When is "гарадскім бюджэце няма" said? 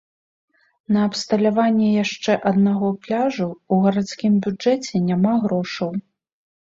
3.89-5.35